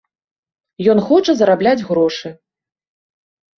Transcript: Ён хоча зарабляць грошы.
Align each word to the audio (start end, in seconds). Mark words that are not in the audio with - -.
Ён 0.93 1.01
хоча 1.09 1.31
зарабляць 1.43 1.85
грошы. 1.91 2.35